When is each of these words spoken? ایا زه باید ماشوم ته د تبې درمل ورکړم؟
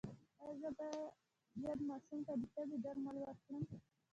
ایا 0.45 0.69
زه 0.77 0.87
باید 1.55 1.79
ماشوم 1.89 2.19
ته 2.27 2.33
د 2.41 2.43
تبې 2.55 2.77
درمل 2.85 3.15
ورکړم؟ 3.21 3.63